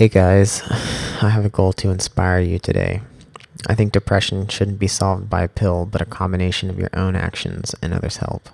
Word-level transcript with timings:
Hey 0.00 0.08
guys, 0.08 0.62
I 1.20 1.28
have 1.28 1.44
a 1.44 1.50
goal 1.50 1.74
to 1.74 1.90
inspire 1.90 2.40
you 2.40 2.58
today. 2.58 3.02
I 3.66 3.74
think 3.74 3.92
depression 3.92 4.48
shouldn't 4.48 4.78
be 4.78 4.88
solved 4.88 5.28
by 5.28 5.42
a 5.42 5.48
pill, 5.48 5.84
but 5.84 6.00
a 6.00 6.06
combination 6.06 6.70
of 6.70 6.78
your 6.78 6.88
own 6.94 7.14
actions 7.14 7.74
and 7.82 7.92
others' 7.92 8.16
help. 8.16 8.48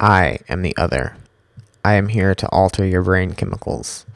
I 0.00 0.40
am 0.48 0.62
the 0.62 0.76
other. 0.76 1.16
I 1.84 1.92
am 1.92 2.08
here 2.08 2.34
to 2.34 2.48
alter 2.48 2.84
your 2.84 3.04
brain 3.04 3.34
chemicals. 3.34 4.06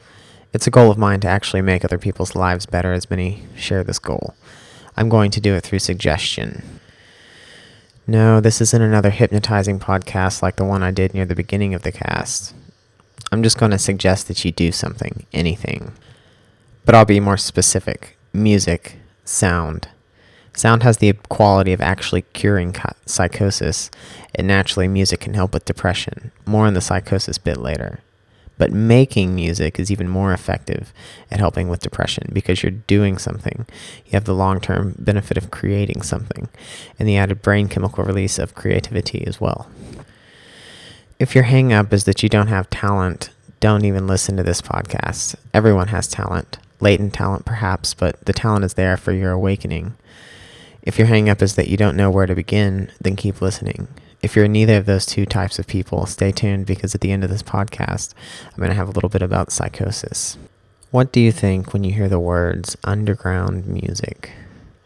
It's 0.51 0.67
a 0.67 0.71
goal 0.71 0.91
of 0.91 0.97
mine 0.97 1.21
to 1.21 1.29
actually 1.29 1.61
make 1.61 1.85
other 1.85 1.97
people's 1.97 2.35
lives 2.35 2.65
better, 2.65 2.91
as 2.91 3.09
many 3.09 3.43
share 3.55 3.85
this 3.85 3.97
goal. 3.97 4.35
I'm 4.97 5.07
going 5.07 5.31
to 5.31 5.39
do 5.39 5.55
it 5.55 5.61
through 5.61 5.79
suggestion. 5.79 6.81
No, 8.05 8.41
this 8.41 8.59
isn't 8.59 8.81
another 8.81 9.11
hypnotizing 9.11 9.79
podcast 9.79 10.41
like 10.41 10.57
the 10.57 10.65
one 10.65 10.83
I 10.83 10.91
did 10.91 11.13
near 11.13 11.23
the 11.23 11.33
beginning 11.33 11.73
of 11.73 11.83
the 11.83 11.93
cast. 11.93 12.53
I'm 13.31 13.41
just 13.41 13.57
going 13.57 13.71
to 13.71 13.79
suggest 13.79 14.27
that 14.27 14.43
you 14.43 14.51
do 14.51 14.73
something, 14.73 15.25
anything. 15.31 15.93
But 16.85 16.95
I'll 16.95 17.05
be 17.05 17.19
more 17.19 17.37
specific 17.37 18.17
music, 18.33 18.97
sound. 19.23 19.87
Sound 20.55 20.83
has 20.83 20.97
the 20.97 21.13
quality 21.29 21.71
of 21.73 21.81
actually 21.81 22.23
curing 22.33 22.75
psychosis, 23.05 23.89
and 24.35 24.47
naturally, 24.47 24.87
music 24.87 25.21
can 25.21 25.33
help 25.33 25.53
with 25.53 25.65
depression. 25.65 26.31
More 26.45 26.65
on 26.67 26.73
the 26.73 26.81
psychosis 26.81 27.37
bit 27.37 27.57
later. 27.57 27.99
But 28.57 28.71
making 28.71 29.33
music 29.33 29.79
is 29.79 29.91
even 29.91 30.07
more 30.07 30.31
effective 30.31 30.93
at 31.31 31.39
helping 31.39 31.69
with 31.69 31.81
depression 31.81 32.29
because 32.33 32.61
you're 32.61 32.71
doing 32.71 33.17
something. 33.17 33.65
You 34.05 34.11
have 34.11 34.25
the 34.25 34.35
long 34.35 34.61
term 34.61 34.95
benefit 34.99 35.37
of 35.37 35.51
creating 35.51 36.03
something 36.03 36.49
and 36.99 37.07
the 37.07 37.17
added 37.17 37.41
brain 37.41 37.67
chemical 37.67 38.03
release 38.03 38.37
of 38.37 38.53
creativity 38.55 39.25
as 39.25 39.41
well. 39.41 39.67
If 41.17 41.33
your 41.33 41.45
hang 41.45 41.73
up 41.73 41.93
is 41.93 42.03
that 42.03 42.21
you 42.21 42.29
don't 42.29 42.47
have 42.47 42.69
talent, 42.69 43.31
don't 43.59 43.85
even 43.85 44.05
listen 44.05 44.37
to 44.37 44.43
this 44.43 44.61
podcast. 44.61 45.35
Everyone 45.53 45.87
has 45.87 46.07
talent 46.07 46.57
latent 46.83 47.13
talent 47.13 47.45
perhaps, 47.45 47.93
but 47.93 48.23
the 48.25 48.33
talent 48.33 48.65
is 48.65 48.75
there 48.75 48.97
for 48.97 49.11
your 49.11 49.31
awakening. 49.31 49.95
If 50.83 50.99
your 50.99 51.07
hang 51.07 51.29
up 51.29 51.41
is 51.41 51.55
that 51.55 51.69
you 51.69 51.77
don't 51.77 51.97
know 51.97 52.11
where 52.11 52.25
to 52.25 52.35
begin, 52.35 52.91
then 53.01 53.15
keep 53.15 53.41
listening. 53.41 53.87
If 54.21 54.35
you're 54.35 54.47
neither 54.47 54.77
of 54.77 54.85
those 54.85 55.05
two 55.05 55.25
types 55.25 55.57
of 55.59 55.67
people, 55.67 56.05
stay 56.05 56.31
tuned 56.31 56.65
because 56.65 56.93
at 56.93 57.01
the 57.01 57.11
end 57.11 57.23
of 57.23 57.29
this 57.29 57.43
podcast, 57.43 58.13
I'm 58.45 58.57
going 58.57 58.69
to 58.69 58.75
have 58.75 58.87
a 58.87 58.91
little 58.91 59.09
bit 59.09 59.21
about 59.21 59.51
psychosis. 59.51 60.37
What 60.91 61.11
do 61.11 61.19
you 61.19 61.31
think 61.31 61.73
when 61.73 61.83
you 61.83 61.91
hear 61.91 62.07
the 62.07 62.19
words 62.19 62.77
underground 62.83 63.65
music? 63.65 64.31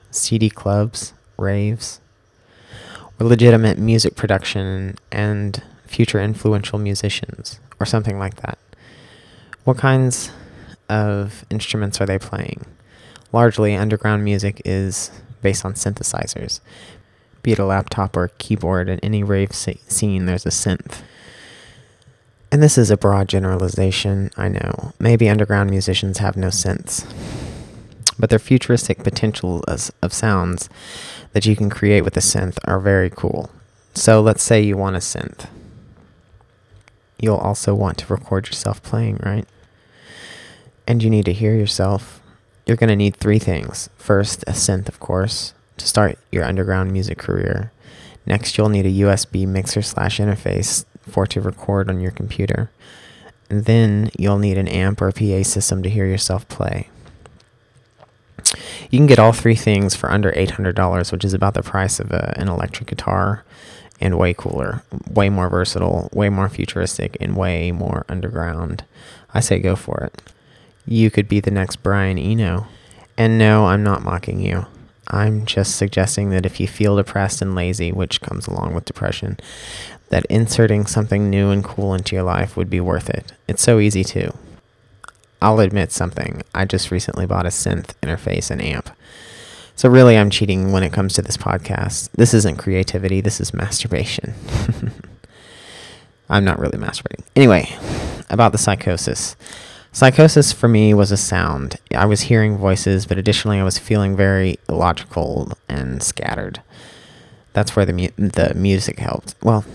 CD 0.10 0.50
clubs, 0.50 1.14
raves, 1.38 2.00
or 3.20 3.28
legitimate 3.28 3.78
music 3.78 4.16
production 4.16 4.96
and 5.12 5.62
future 5.86 6.22
influential 6.22 6.80
musicians, 6.80 7.60
or 7.80 7.86
something 7.86 8.18
like 8.18 8.38
that? 8.38 8.58
What 9.66 9.78
kinds 9.78 10.32
of 10.90 11.46
instruments 11.50 12.00
are 12.02 12.06
they 12.06 12.20
playing? 12.20 12.66
Largely, 13.32 13.76
underground 13.76 14.24
music 14.24 14.62
is 14.66 15.12
based 15.42 15.66
on 15.66 15.74
synthesizers. 15.74 16.60
Be 17.44 17.52
it 17.52 17.60
a 17.60 17.66
laptop 17.66 18.18
or 18.18 18.26
a 18.26 18.30
keyboard, 18.30 18.90
in 18.90 19.00
any 19.02 19.24
rave 19.24 19.54
scene, 19.54 20.26
there's 20.26 20.46
a 20.46 20.50
synth. 20.50 21.02
And 22.52 22.64
this 22.64 22.78
is 22.78 22.90
a 22.90 22.98
broad 22.98 23.28
generalization, 23.28 24.32
I 24.38 24.48
know. 24.48 24.94
Maybe 25.00 25.30
underground 25.30 25.70
musicians 25.70 26.20
have 26.20 26.38
no 26.38 26.48
synths. 26.48 27.06
But 28.18 28.30
their 28.30 28.40
futuristic 28.40 29.04
potential 29.04 29.64
of 29.68 30.14
sounds 30.14 30.70
that 31.34 31.46
you 31.46 31.56
can 31.56 31.70
create 31.70 32.02
with 32.02 32.18
a 32.18 32.22
synth 32.22 32.58
are 32.66 32.80
very 32.80 33.10
cool. 33.10 33.52
So 33.94 34.22
let's 34.22 34.44
say 34.44 34.62
you 34.62 34.78
want 34.78 34.96
a 34.96 35.00
synth. 35.00 35.48
You'll 37.20 37.38
also 37.38 37.76
want 37.76 37.98
to 38.00 38.14
record 38.14 38.48
yourself 38.48 38.82
playing, 38.82 39.20
right? 39.24 39.48
And 40.88 41.04
you 41.04 41.10
need 41.10 41.26
to 41.26 41.34
hear 41.34 41.54
yourself, 41.54 42.22
you're 42.66 42.78
going 42.78 42.90
to 42.90 42.96
need 42.96 43.18
three 43.18 43.40
things. 43.40 43.90
First, 43.98 44.44
a 44.44 44.52
synth, 44.52 44.88
of 44.88 45.00
course, 45.00 45.54
to 45.76 45.88
start 45.88 46.18
your 46.32 46.46
underground 46.46 46.92
music 46.92 47.18
career. 47.18 47.72
Next, 48.26 48.58
you'll 48.58 48.70
need 48.70 48.86
a 48.86 49.06
USB 49.06 49.46
mixer 49.46 49.82
slash 49.82 50.20
interface 50.20 50.86
for 51.02 51.28
to 51.28 51.42
record 51.42 51.90
on 51.90 52.00
your 52.00 52.12
computer. 52.12 52.72
And 53.50 53.66
then 53.66 54.10
you'll 54.18 54.40
need 54.40 54.58
an 54.58 54.68
amp 54.68 55.02
or 55.02 55.12
PA 55.12 55.44
system 55.44 55.84
to 55.84 55.90
hear 55.90 56.06
yourself 56.06 56.48
play. 56.48 56.90
You 58.90 59.00
can 59.00 59.08
get 59.08 59.20
all 59.20 59.34
three 59.34 59.56
things 59.56 59.96
for 59.96 60.12
under 60.12 60.32
$800, 60.32 61.12
which 61.12 61.26
is 61.26 61.34
about 61.34 61.54
the 61.54 61.62
price 61.62 62.00
of 62.00 62.12
a, 62.12 62.34
an 62.38 62.48
electric 62.48 62.90
guitar 62.90 63.44
and 64.00 64.18
way 64.18 64.34
cooler, 64.34 64.84
way 65.10 65.30
more 65.30 65.50
versatile, 65.50 66.10
way 66.14 66.30
more 66.30 66.48
futuristic, 66.48 67.18
and 67.20 67.36
way 67.36 67.72
more 67.72 68.06
underground. 68.08 68.86
I 69.34 69.40
say 69.40 69.60
go 69.60 69.76
for 69.76 70.00
it 70.02 70.22
you 70.88 71.12
could 71.12 71.28
be 71.28 71.40
the 71.40 71.52
next 71.52 71.78
Brian 71.78 72.18
Eno. 72.18 72.68
And 73.18 73.38
no, 73.38 73.66
I'm 73.66 73.84
not 73.84 74.04
mocking 74.04 74.40
you. 74.40 74.66
I'm 75.08 75.46
just 75.46 75.76
suggesting 75.76 76.30
that 76.32 76.46
if 76.46 76.60
you 76.60 76.68
feel 76.68 76.98
depressed 76.98 77.42
and 77.42 77.56
lazy, 77.56 77.92
which 77.92 78.22
comes 78.22 78.48
along 78.48 78.74
with 78.74 78.86
depression, 78.86 79.38
that 80.10 80.26
inserting 80.26 80.86
something 80.86 81.30
new 81.30 81.50
and 81.50 81.64
cool 81.64 81.94
into 81.94 82.16
your 82.16 82.24
life 82.24 82.56
would 82.56 82.70
be 82.70 82.80
worth 82.80 83.10
it. 83.10 83.34
It's 83.48 83.62
so 83.62 83.80
easy 83.80 84.04
to. 84.06 84.34
I'll 85.42 85.60
admit 85.60 85.92
something. 85.92 86.42
I 86.54 86.66
just 86.66 86.92
recently 86.92 87.26
bought 87.26 87.46
a 87.46 87.50
synth 87.50 87.94
interface 88.02 88.50
and 88.50 88.62
amp. 88.62 88.90
So 89.76 89.88
really, 89.90 90.18
I'm 90.18 90.32
cheating 90.32 90.72
when 90.72 90.84
it 90.84 90.92
comes 90.92 91.14
to 91.14 91.22
this 91.22 91.38
podcast. 91.38 92.10
This 92.14 92.34
isn't 92.34 92.58
creativity, 92.58 93.22
this 93.22 93.40
is 93.40 93.54
masturbation. 93.54 94.34
I'm 96.30 96.44
not 96.44 96.60
really 96.60 96.78
masturbating. 96.78 97.24
Anyway, 97.36 97.70
about 98.30 98.52
the 98.52 98.58
psychosis. 98.58 99.36
Psychosis 99.92 100.52
for 100.52 100.68
me 100.68 100.94
was 100.94 101.12
a 101.12 101.18
sound. 101.18 101.78
I 101.96 102.06
was 102.06 102.22
hearing 102.22 102.58
voices, 102.58 103.06
but 103.06 103.18
additionally, 103.18 103.60
I 103.60 103.64
was 103.64 103.80
feeling 103.80 104.16
very 104.16 104.60
illogical 104.70 105.52
and 105.68 106.04
scattered. 106.04 106.62
That's 107.54 107.76
where 107.76 107.86
the 107.86 107.94
mu- 107.94 108.10
the 108.18 108.54
music 108.54 109.00
helped. 109.00 109.34
Well, 109.42 109.66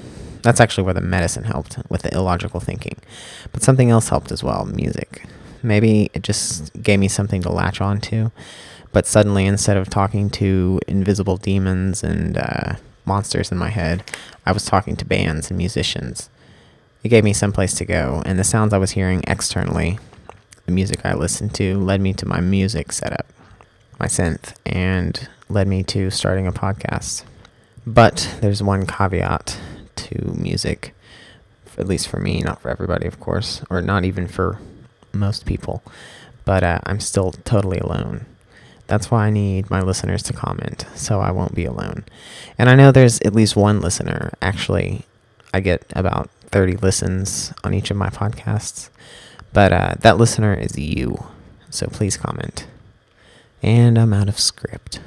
that's 0.42 0.60
actually 0.60 0.84
where 0.84 0.94
the 0.94 1.00
medicine 1.00 1.44
helped 1.44 1.78
with 1.88 2.02
the 2.02 2.14
illogical 2.14 2.60
thinking. 2.60 2.96
But 3.52 3.62
something 3.62 3.90
else 3.90 4.08
helped 4.10 4.30
as 4.30 4.44
well 4.44 4.64
music. 4.64 5.24
Maybe 5.62 6.10
it 6.14 6.22
just 6.22 6.72
gave 6.82 6.98
me 7.00 7.08
something 7.08 7.42
to 7.42 7.50
latch 7.50 7.80
onto. 7.80 8.30
But 8.92 9.06
suddenly, 9.06 9.46
instead 9.46 9.76
of 9.76 9.88
talking 9.88 10.28
to 10.30 10.80
invisible 10.86 11.36
demons 11.36 12.04
and 12.04 12.36
uh, 12.36 12.74
monsters 13.06 13.50
in 13.50 13.58
my 13.58 13.70
head, 13.70 14.04
I 14.44 14.52
was 14.52 14.64
talking 14.64 14.96
to 14.96 15.04
bands 15.04 15.50
and 15.50 15.58
musicians. 15.58 16.28
It 17.02 17.08
gave 17.08 17.24
me 17.24 17.32
some 17.32 17.52
place 17.52 17.74
to 17.74 17.84
go, 17.84 18.22
and 18.24 18.38
the 18.38 18.44
sounds 18.44 18.72
I 18.72 18.78
was 18.78 18.92
hearing 18.92 19.24
externally 19.26 19.98
the 20.66 20.72
music 20.72 21.04
I 21.04 21.14
listened 21.14 21.54
to 21.56 21.76
led 21.78 22.00
me 22.00 22.12
to 22.14 22.26
my 22.26 22.40
music 22.40 22.92
setup, 22.92 23.26
my 23.98 24.06
synth, 24.06 24.54
and 24.64 25.28
led 25.48 25.66
me 25.66 25.82
to 25.84 26.10
starting 26.10 26.46
a 26.46 26.52
podcast. 26.52 27.24
But 27.86 28.36
there's 28.40 28.62
one 28.62 28.86
caveat 28.86 29.58
to 29.96 30.24
music, 30.38 30.94
at 31.76 31.88
least 31.88 32.08
for 32.08 32.20
me, 32.20 32.40
not 32.40 32.60
for 32.62 32.70
everybody, 32.70 33.06
of 33.06 33.18
course, 33.18 33.62
or 33.68 33.82
not 33.82 34.04
even 34.04 34.28
for 34.28 34.60
most 35.12 35.46
people. 35.46 35.82
But 36.44 36.62
uh, 36.62 36.78
I'm 36.84 37.00
still 37.00 37.32
totally 37.32 37.78
alone. 37.78 38.26
That's 38.86 39.10
why 39.10 39.26
I 39.26 39.30
need 39.30 39.70
my 39.70 39.80
listeners 39.80 40.22
to 40.24 40.32
comment, 40.32 40.86
so 40.94 41.20
I 41.20 41.30
won't 41.30 41.54
be 41.54 41.64
alone. 41.64 42.04
And 42.58 42.68
I 42.68 42.74
know 42.74 42.92
there's 42.92 43.20
at 43.20 43.34
least 43.34 43.56
one 43.56 43.80
listener. 43.80 44.32
Actually, 44.40 45.02
I 45.54 45.60
get 45.60 45.84
about 45.96 46.30
30 46.52 46.76
listens 46.76 47.52
on 47.64 47.74
each 47.74 47.90
of 47.90 47.96
my 47.96 48.08
podcasts. 48.08 48.90
But 49.52 49.72
uh, 49.72 49.94
that 50.00 50.18
listener 50.18 50.54
is 50.54 50.78
you. 50.78 51.24
So 51.70 51.86
please 51.88 52.16
comment. 52.16 52.66
And 53.62 53.98
I'm 53.98 54.12
out 54.12 54.28
of 54.28 54.38
script. 54.38 55.00